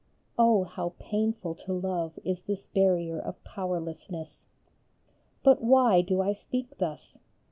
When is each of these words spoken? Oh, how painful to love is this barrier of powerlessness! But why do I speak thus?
Oh, 0.35 0.63
how 0.63 0.93
painful 0.97 1.53
to 1.53 1.73
love 1.73 2.17
is 2.25 2.41
this 2.41 2.65
barrier 2.65 3.19
of 3.19 3.43
powerlessness! 3.43 4.47
But 5.43 5.61
why 5.61 6.01
do 6.01 6.21
I 6.21 6.33
speak 6.33 6.79
thus? 6.79 7.19